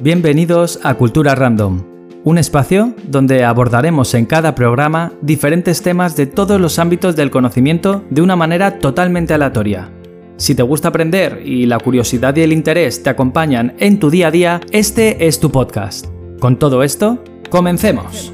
[0.00, 1.82] Bienvenidos a Cultura Random,
[2.22, 8.04] un espacio donde abordaremos en cada programa diferentes temas de todos los ámbitos del conocimiento
[8.08, 9.90] de una manera totalmente aleatoria.
[10.36, 14.28] Si te gusta aprender y la curiosidad y el interés te acompañan en tu día
[14.28, 16.06] a día, este es tu podcast.
[16.38, 18.32] Con todo esto, comencemos.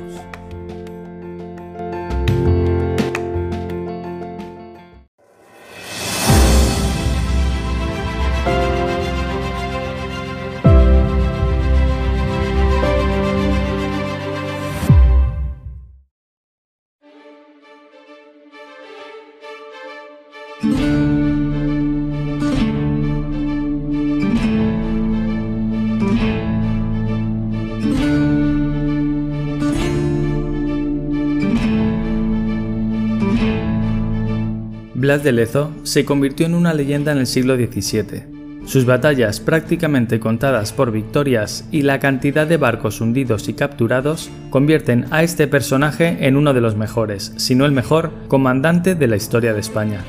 [35.05, 38.65] Blas de Lezo se convirtió en una leyenda en el siglo XVII.
[38.65, 45.05] Sus batallas prácticamente contadas por victorias y la cantidad de barcos hundidos y capturados convierten
[45.11, 49.17] a este personaje en uno de los mejores, si no el mejor, comandante de la
[49.17, 50.01] historia de España.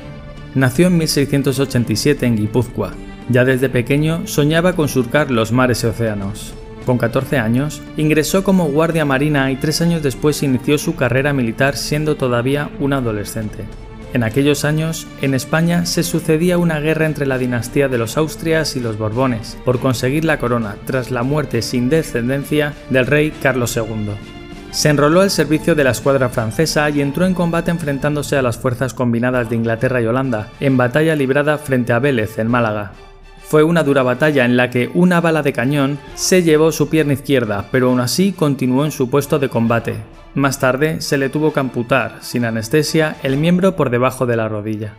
[0.54, 2.94] Nació en 1687 en Guipúzcoa.
[3.28, 6.54] Ya desde pequeño soñaba con surcar los mares y océanos.
[6.86, 11.76] Con 14 años, ingresó como guardia marina y tres años después inició su carrera militar
[11.76, 13.66] siendo todavía un adolescente.
[14.16, 18.74] En aquellos años, en España se sucedía una guerra entre la dinastía de los Austrias
[18.74, 23.76] y los Borbones por conseguir la corona tras la muerte sin descendencia del rey Carlos
[23.76, 24.12] II.
[24.70, 28.56] Se enroló al servicio de la escuadra francesa y entró en combate enfrentándose a las
[28.56, 32.92] fuerzas combinadas de Inglaterra y Holanda, en batalla librada frente a Vélez, en Málaga.
[33.42, 37.12] Fue una dura batalla en la que una bala de cañón se llevó su pierna
[37.12, 39.96] izquierda, pero aún así continuó en su puesto de combate,
[40.36, 44.48] más tarde se le tuvo que amputar, sin anestesia, el miembro por debajo de la
[44.48, 44.94] rodilla.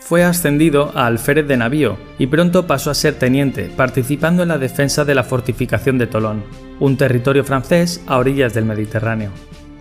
[0.00, 4.58] Fue ascendido a alférez de navío y pronto pasó a ser teniente, participando en la
[4.58, 6.42] defensa de la fortificación de Tolón,
[6.80, 9.30] un territorio francés a orillas del Mediterráneo.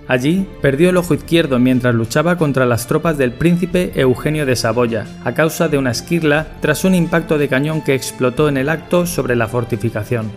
[0.07, 5.05] Allí perdió el ojo izquierdo mientras luchaba contra las tropas del príncipe Eugenio de Saboya,
[5.23, 9.05] a causa de una esquirla tras un impacto de cañón que explotó en el acto
[9.07, 10.29] sobre la fortificación.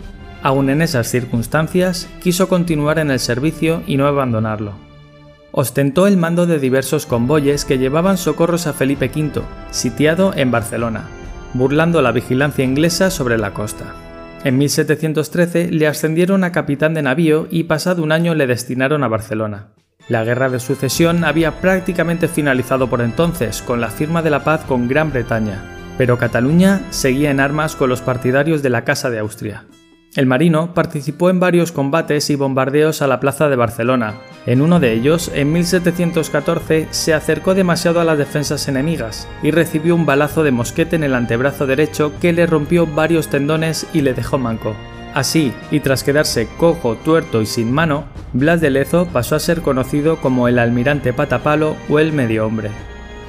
[0.45, 4.75] Aún en esas circunstancias, quiso continuar en el servicio y no abandonarlo.
[5.53, 9.41] Ostentó el mando de diversos convoyes que llevaban socorros a Felipe V,
[9.71, 11.07] sitiado en Barcelona,
[11.55, 13.95] burlando la vigilancia inglesa sobre la costa.
[14.45, 19.09] En 1713 le ascendieron a capitán de navío y pasado un año le destinaron a
[19.09, 19.69] Barcelona.
[20.11, 24.61] La guerra de sucesión había prácticamente finalizado por entonces con la firma de la paz
[24.69, 29.21] con Gran Bretaña, pero Cataluña seguía en armas con los partidarios de la Casa de
[29.21, 29.65] Austria.
[30.17, 34.15] El marino participó en varios combates y bombardeos a la plaza de Barcelona.
[34.47, 39.97] En uno de ellos, en 1714, se acercó demasiado a las defensas enemigas y recibió
[39.97, 44.15] un balazo de mosquete en el antebrazo derecho que le rompió varios tendones y le
[44.15, 44.77] dejó manco.
[45.15, 49.63] Así, y tras quedarse cojo, tuerto y sin mano, Blas de Lezo pasó a ser
[49.63, 52.71] conocido como el almirante patapalo o el medio hombre.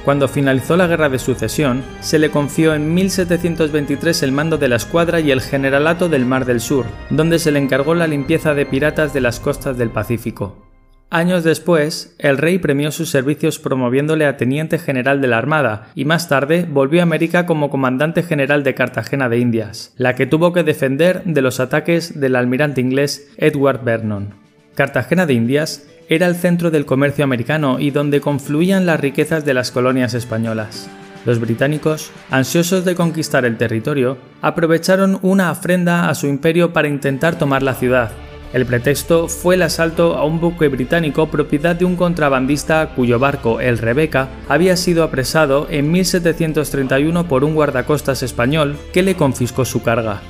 [0.06, 4.76] Cuando finalizó la Guerra de Sucesión, se le confió en 1723 el mando de la
[4.76, 8.66] escuadra y el generalato del Mar del Sur, donde se le encargó la limpieza de
[8.66, 10.64] piratas de las costas del Pacífico.
[11.10, 16.04] Años después, el rey premió sus servicios promoviéndole a teniente general de la Armada y
[16.04, 20.52] más tarde volvió a América como comandante general de Cartagena de Indias, la que tuvo
[20.52, 24.34] que defender de los ataques del almirante inglés Edward Vernon.
[24.76, 29.54] Cartagena de Indias era el centro del comercio americano y donde confluían las riquezas de
[29.54, 30.88] las colonias españolas.
[31.24, 37.36] Los británicos, ansiosos de conquistar el territorio, aprovecharon una afrenda a su imperio para intentar
[37.36, 38.12] tomar la ciudad.
[38.52, 43.60] El pretexto fue el asalto a un buque británico propiedad de un contrabandista cuyo barco,
[43.60, 49.82] el Rebeca, había sido apresado en 1731 por un guardacostas español que le confiscó su
[49.82, 50.22] carga.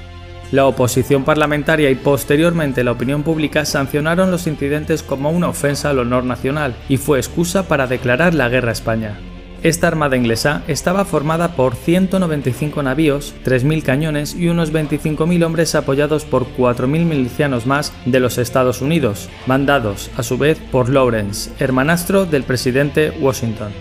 [0.52, 5.98] La oposición parlamentaria y posteriormente la opinión pública sancionaron los incidentes como una ofensa al
[5.98, 9.18] honor nacional y fue excusa para declarar la guerra a España.
[9.62, 16.24] Esta armada inglesa estaba formada por 195 navíos, 3.000 cañones y unos 25.000 hombres apoyados
[16.24, 22.26] por 4.000 milicianos más de los Estados Unidos, mandados a su vez por Lawrence, hermanastro
[22.26, 23.72] del presidente Washington.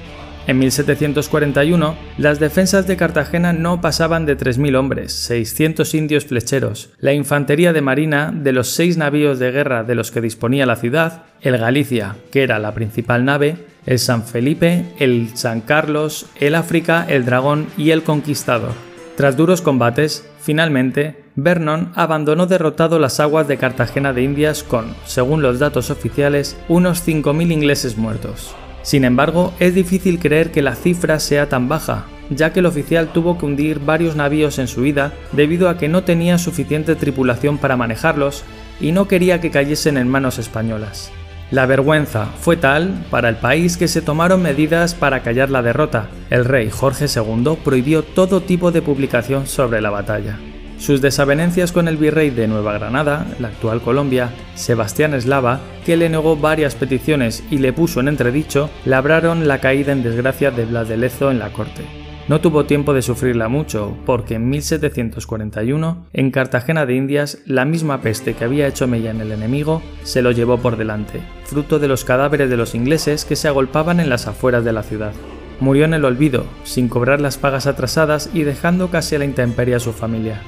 [0.47, 7.13] En 1741, las defensas de Cartagena no pasaban de 3.000 hombres, 600 indios flecheros, la
[7.13, 11.23] infantería de marina de los seis navíos de guerra de los que disponía la ciudad,
[11.41, 13.57] el Galicia, que era la principal nave,
[13.87, 18.73] el San Felipe, el San Carlos, el África, el Dragón y el Conquistador.
[19.17, 25.41] Tras duros combates, finalmente, Vernon abandonó derrotado las aguas de Cartagena de Indias con, según
[25.41, 28.55] los datos oficiales, unos 5.000 ingleses muertos.
[28.85, 33.07] Sin embargo, es difícil creer que la cifra sea tan baja, ya que el oficial
[33.11, 37.57] tuvo que hundir varios navíos en su ida debido a que no tenía suficiente tripulación
[37.57, 38.43] para manejarlos
[38.79, 41.11] y no quería que cayesen en manos españolas.
[41.49, 46.07] La vergüenza fue tal para el país que se tomaron medidas para callar la derrota.
[46.29, 50.37] El rey Jorge II prohibió todo tipo de publicación sobre la batalla.
[50.85, 56.09] Sus desavenencias con el virrey de Nueva Granada, la actual Colombia, Sebastián Eslava, que le
[56.09, 60.87] negó varias peticiones y le puso en entredicho, labraron la caída en desgracia de Blas
[60.87, 61.81] de Lezo en la corte.
[62.27, 68.01] No tuvo tiempo de sufrirla mucho, porque en 1741, en Cartagena de Indias, la misma
[68.01, 71.87] peste que había hecho mella en el enemigo se lo llevó por delante, fruto de
[71.87, 75.13] los cadáveres de los ingleses que se agolpaban en las afueras de la ciudad.
[75.59, 79.73] Murió en el olvido, sin cobrar las pagas atrasadas y dejando casi a la intemperie
[79.73, 80.43] a su familia.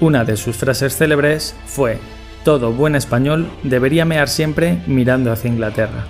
[0.00, 1.98] Una de sus frases célebres fue,
[2.42, 6.06] Todo buen español debería mear siempre mirando hacia Inglaterra.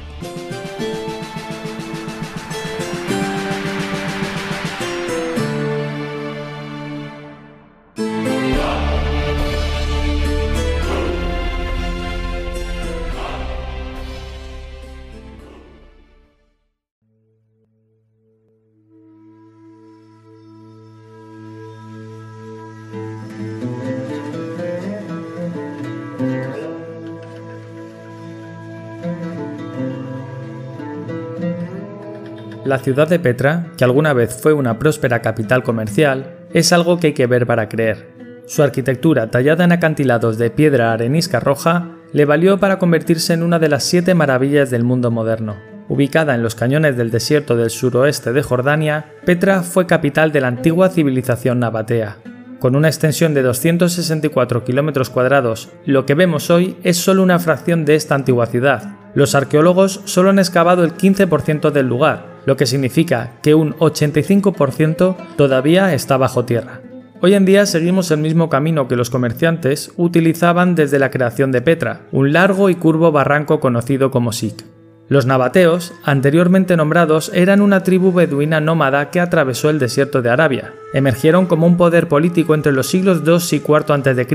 [32.70, 37.08] La ciudad de Petra, que alguna vez fue una próspera capital comercial, es algo que
[37.08, 38.06] hay que ver para creer.
[38.46, 43.58] Su arquitectura tallada en acantilados de piedra arenisca roja le valió para convertirse en una
[43.58, 45.56] de las siete maravillas del mundo moderno.
[45.88, 50.46] Ubicada en los cañones del desierto del suroeste de Jordania, Petra fue capital de la
[50.46, 52.18] antigua civilización nabatea.
[52.60, 57.84] Con una extensión de 264 kilómetros cuadrados, lo que vemos hoy es solo una fracción
[57.84, 58.96] de esta antigua ciudad.
[59.14, 65.16] Los arqueólogos solo han excavado el 15% del lugar, lo que significa que un 85%
[65.36, 66.80] todavía está bajo tierra.
[67.22, 71.60] Hoy en día seguimos el mismo camino que los comerciantes utilizaban desde la creación de
[71.60, 74.64] Petra, un largo y curvo barranco conocido como Sik.
[75.10, 80.72] Los nabateos, anteriormente nombrados, eran una tribu beduina nómada que atravesó el desierto de Arabia.
[80.94, 84.26] Emergieron como un poder político entre los siglos II y IV a.C.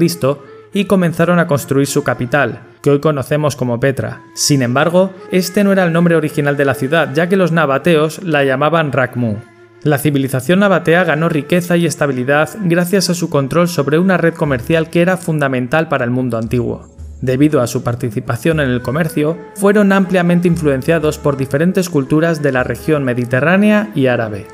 [0.76, 4.24] y comenzaron a construir su capital, que hoy conocemos como Petra.
[4.34, 8.22] Sin embargo, este no era el nombre original de la ciudad, ya que los nabateos
[8.24, 9.38] la llamaban Rakmu.
[9.84, 14.90] La civilización nabatea ganó riqueza y estabilidad gracias a su control sobre una red comercial
[14.90, 16.90] que era fundamental para el mundo antiguo.
[17.22, 22.66] Debido a su participación en el comercio, fueron ampliamente influenciados por diferentes culturas de la
[22.66, 24.46] región mediterránea y árabe.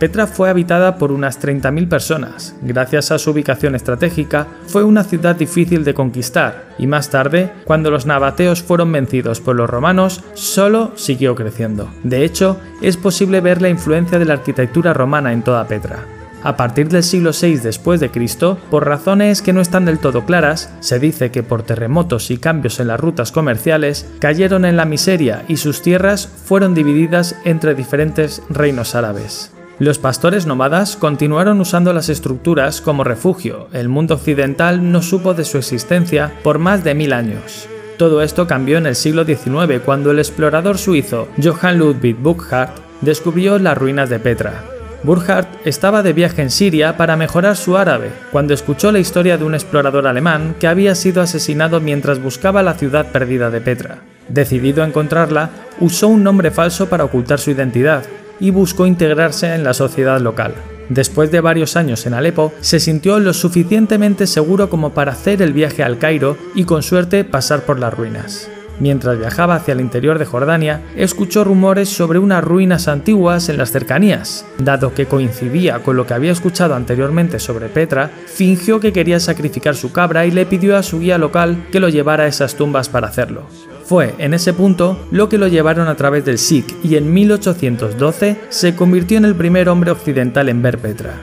[0.00, 2.56] Petra fue habitada por unas 30.000 personas.
[2.62, 7.90] Gracias a su ubicación estratégica, fue una ciudad difícil de conquistar, y más tarde, cuando
[7.90, 11.90] los nabateos fueron vencidos por los romanos, solo siguió creciendo.
[12.02, 15.98] De hecho, es posible ver la influencia de la arquitectura romana en toda Petra.
[16.42, 20.24] A partir del siglo VI después de Cristo, por razones que no están del todo
[20.24, 24.86] claras, se dice que por terremotos y cambios en las rutas comerciales cayeron en la
[24.86, 29.52] miseria y sus tierras fueron divididas entre diferentes reinos árabes.
[29.80, 33.68] Los pastores nómadas continuaron usando las estructuras como refugio.
[33.72, 37.66] El mundo occidental no supo de su existencia por más de mil años.
[37.96, 43.58] Todo esto cambió en el siglo XIX cuando el explorador suizo Johann Ludwig Burckhardt descubrió
[43.58, 44.64] las ruinas de Petra.
[45.02, 49.44] Burckhardt estaba de viaje en Siria para mejorar su árabe cuando escuchó la historia de
[49.44, 54.00] un explorador alemán que había sido asesinado mientras buscaba la ciudad perdida de Petra.
[54.28, 55.48] Decidido a encontrarla,
[55.80, 58.04] usó un nombre falso para ocultar su identidad
[58.40, 60.54] y buscó integrarse en la sociedad local.
[60.88, 65.52] Después de varios años en Alepo, se sintió lo suficientemente seguro como para hacer el
[65.52, 68.50] viaje al Cairo y con suerte pasar por las ruinas.
[68.80, 73.70] Mientras viajaba hacia el interior de Jordania, escuchó rumores sobre unas ruinas antiguas en las
[73.70, 74.46] cercanías.
[74.58, 79.76] Dado que coincidía con lo que había escuchado anteriormente sobre Petra, fingió que quería sacrificar
[79.76, 82.88] su cabra y le pidió a su guía local que lo llevara a esas tumbas
[82.88, 83.46] para hacerlo.
[83.90, 88.36] Fue en ese punto lo que lo llevaron a través del Sikh y en 1812
[88.48, 91.16] se convirtió en el primer hombre occidental en ver Petra.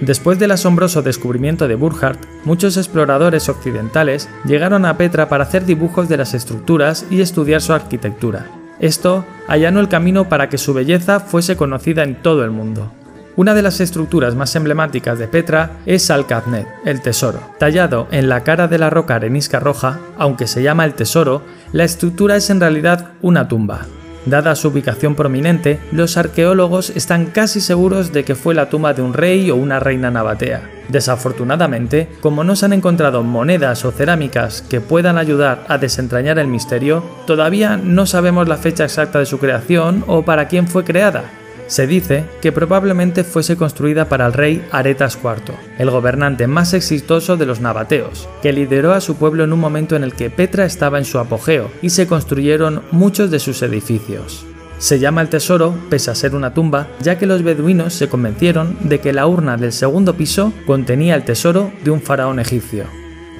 [0.00, 6.08] Después del asombroso descubrimiento de Burckhardt, muchos exploradores occidentales llegaron a Petra para hacer dibujos
[6.08, 8.46] de las estructuras y estudiar su arquitectura.
[8.80, 12.90] Esto allanó el camino para que su belleza fuese conocida en todo el mundo.
[13.36, 17.40] Una de las estructuras más emblemáticas de Petra es Al-Kabnet, el tesoro.
[17.58, 21.82] Tallado en la cara de la roca arenisca roja, aunque se llama el tesoro, la
[21.82, 23.86] estructura es en realidad una tumba.
[24.24, 29.02] Dada su ubicación prominente, los arqueólogos están casi seguros de que fue la tumba de
[29.02, 30.70] un rey o una reina nabatea.
[30.88, 36.46] Desafortunadamente, como no se han encontrado monedas o cerámicas que puedan ayudar a desentrañar el
[36.46, 41.24] misterio, todavía no sabemos la fecha exacta de su creación o para quién fue creada,
[41.66, 47.36] Se dice que probablemente fuese construida para el rey Aretas IV, el gobernante más exitoso
[47.36, 50.66] de los nabateos, que lideró a su pueblo en un momento en el que Petra
[50.66, 54.44] estaba en su apogeo y se construyeron muchos de sus edificios.
[54.78, 58.76] Se llama el tesoro, pese a ser una tumba, ya que los beduinos se convencieron
[58.82, 62.84] de que la urna del segundo piso contenía el tesoro de un faraón egipcio.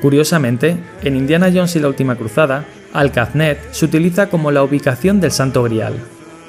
[0.01, 5.33] Curiosamente, en Indiana Jones y la Última Cruzada, Alcaznet se utiliza como la ubicación del
[5.33, 5.95] Santo Grial.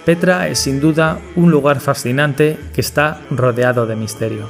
[0.06, 4.48] Petra es sin duda un lugar fascinante que está rodeado de misterio.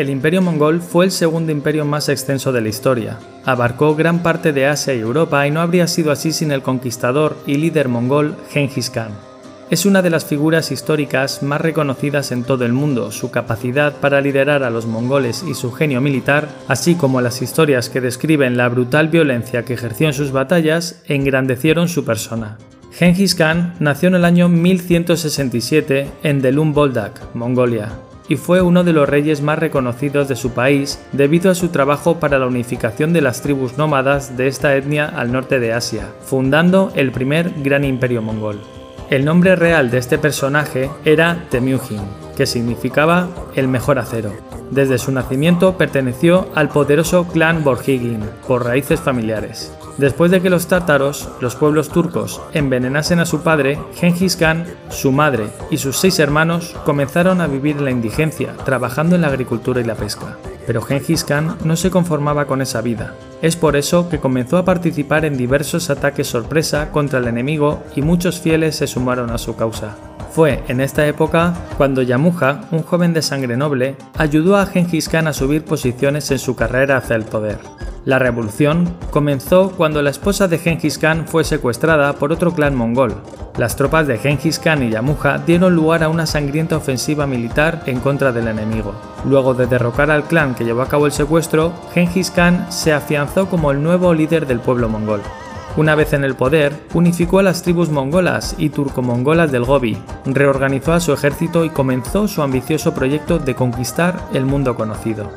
[0.00, 3.18] El imperio mongol fue el segundo imperio más extenso de la historia.
[3.44, 7.36] Abarcó gran parte de Asia y Europa y no habría sido así sin el conquistador
[7.46, 9.10] y líder mongol Genghis Khan.
[9.68, 13.12] Es una de las figuras históricas más reconocidas en todo el mundo.
[13.12, 17.90] Su capacidad para liderar a los mongoles y su genio militar, así como las historias
[17.90, 22.56] que describen la brutal violencia que ejerció en sus batallas, engrandecieron su persona.
[22.90, 27.90] Genghis Khan nació en el año 1167 en Delun Boldak, Mongolia
[28.30, 32.20] y fue uno de los reyes más reconocidos de su país debido a su trabajo
[32.20, 36.92] para la unificación de las tribus nómadas de esta etnia al norte de Asia, fundando
[36.94, 38.60] el primer gran imperio mongol.
[39.10, 42.02] El nombre real de este personaje era Temujin,
[42.36, 44.32] que significaba el mejor acero.
[44.70, 49.74] Desde su nacimiento perteneció al poderoso clan Borjigin por raíces familiares.
[49.98, 55.12] Después de que los tártaros, los pueblos turcos, envenenasen a su padre, Genghis Khan, su
[55.12, 59.80] madre y sus seis hermanos comenzaron a vivir en la indigencia, trabajando en la agricultura
[59.80, 60.36] y la pesca.
[60.66, 63.14] Pero Genghis Khan no se conformaba con esa vida.
[63.42, 68.02] Es por eso que comenzó a participar en diversos ataques sorpresa contra el enemigo y
[68.02, 69.96] muchos fieles se sumaron a su causa.
[70.32, 75.26] Fue en esta época cuando Yamuja, un joven de sangre noble, ayudó a Genghis Khan
[75.26, 77.58] a subir posiciones en su carrera hacia el poder.
[78.06, 83.14] La revolución comenzó cuando la esposa de Genghis Khan fue secuestrada por otro clan mongol.
[83.58, 88.00] Las tropas de Genghis Khan y Yamuja dieron lugar a una sangrienta ofensiva militar en
[88.00, 88.94] contra del enemigo.
[89.26, 93.50] Luego de derrocar al clan que llevó a cabo el secuestro, Genghis Khan se afianzó
[93.50, 95.20] como el nuevo líder del pueblo mongol.
[95.76, 100.94] Una vez en el poder, unificó a las tribus mongolas y turcomongolas del Gobi, reorganizó
[100.94, 105.30] a su ejército y comenzó su ambicioso proyecto de conquistar el mundo conocido.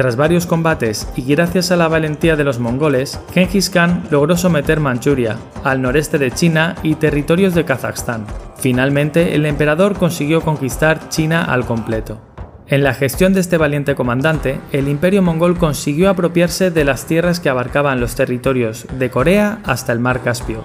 [0.00, 4.80] Tras varios combates y gracias a la valentía de los mongoles, Genghis Khan logró someter
[4.80, 8.24] Manchuria, al noreste de China y territorios de Kazajstán.
[8.56, 12.18] Finalmente, el emperador consiguió conquistar China al completo.
[12.66, 17.38] En la gestión de este valiente comandante, el imperio mongol consiguió apropiarse de las tierras
[17.38, 20.64] que abarcaban los territorios de Corea hasta el mar Caspio,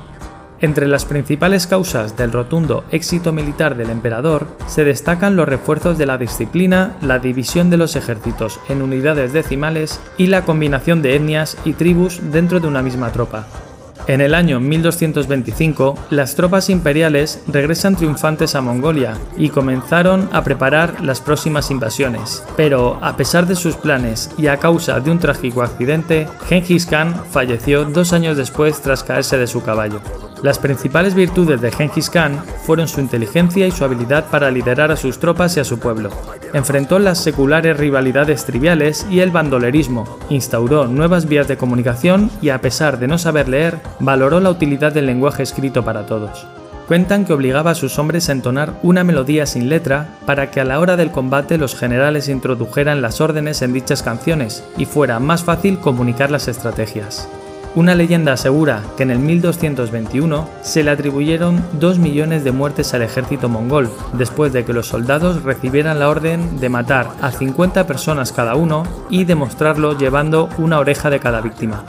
[0.62, 6.06] entre las principales causas del rotundo éxito militar del emperador se destacan los refuerzos de
[6.06, 11.58] la disciplina, la división de los ejércitos en unidades decimales y la combinación de etnias
[11.66, 13.48] y tribus dentro de una misma tropa.
[14.08, 21.04] En el año 1225, las tropas imperiales regresan triunfantes a Mongolia y comenzaron a preparar
[21.04, 22.44] las próximas invasiones.
[22.56, 27.16] Pero, a pesar de sus planes y a causa de un trágico accidente, Genghis Khan
[27.32, 30.02] falleció dos años después tras caerse de su caballo.
[30.46, 34.96] Las principales virtudes de Genghis Khan fueron su inteligencia y su habilidad para liderar a
[34.96, 36.12] sus tropas y a su pueblo.
[36.54, 42.62] Enfrentó las seculares rivalidades triviales y el bandolerismo, instauró nuevas vías de comunicación y a
[42.62, 46.46] pesar de no saber leer, valoró la utilidad del lenguaje escrito para todos.
[46.88, 50.66] Cuentan que obligaba a sus hombres a entonar una melodía sin letra para que a
[50.66, 55.44] la hora del combate los generales introdujeran las órdenes en dichas canciones y fuera más
[55.44, 57.28] fácil comunicar las estrategias.
[57.76, 63.02] Una leyenda asegura que en el 1221 se le atribuyeron 2 millones de muertes al
[63.02, 68.32] ejército mongol, después de que los soldados recibieran la orden de matar a 50 personas
[68.32, 71.84] cada uno y demostrarlo llevando una oreja de cada víctima.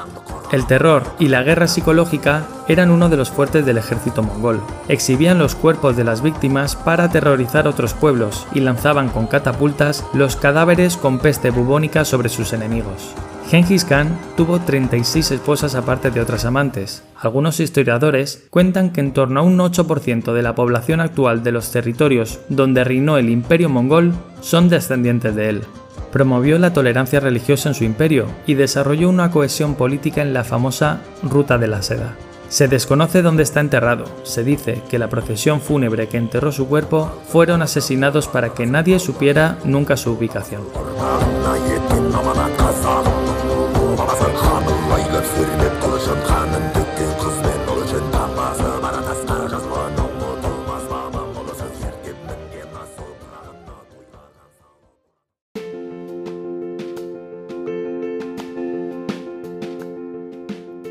[0.50, 4.60] El terror y la guerra psicológica eran uno de los fuertes del ejército mongol.
[4.88, 10.34] Exhibían los cuerpos de las víctimas para aterrorizar otros pueblos y lanzaban con catapultas los
[10.34, 13.14] cadáveres con peste bubónica sobre sus enemigos.
[13.48, 17.04] Genghis Khan tuvo 36 esposas aparte de otras amantes.
[17.20, 21.70] Algunos historiadores cuentan que en torno a un 8% de la población actual de los
[21.70, 25.62] territorios donde reinó el imperio mongol son descendientes de él.
[26.10, 31.00] Promovió la tolerancia religiosa en su imperio y desarrolló una cohesión política en la famosa
[31.22, 32.16] Ruta de la Seda.
[32.48, 34.06] Se desconoce dónde está enterrado.
[34.24, 38.98] Se dice que la procesión fúnebre que enterró su cuerpo fueron asesinados para que nadie
[38.98, 40.62] supiera nunca su ubicación.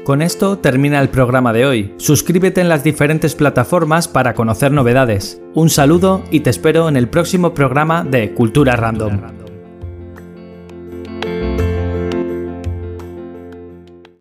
[0.05, 1.95] Con esto termina el programa de hoy.
[1.98, 5.41] Suscríbete en las diferentes plataformas para conocer novedades.
[5.55, 9.45] Un saludo y te espero en el próximo programa de Cultura Random.